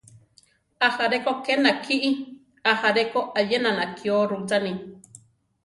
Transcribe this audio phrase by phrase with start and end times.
[0.87, 1.97] Ajaré ko ké nakí;
[2.71, 4.73] ajaré ko ayena nakió rucháni.